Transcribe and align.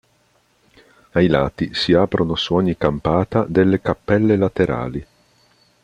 Ai 1.11 1.27
lati 1.27 1.75
si 1.75 1.93
aprono 1.93 2.35
su 2.35 2.55
ogni 2.55 2.75
campata 2.75 3.45
delle 3.47 3.81
cappelle 3.81 4.35
laterali. 4.35 5.05